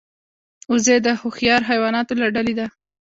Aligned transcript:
وزې 0.71 0.95
د 1.05 1.07
هوښیار 1.19 1.61
حیواناتو 1.69 2.13
له 2.21 2.27
ډلې 2.35 2.53
ده 2.59 2.67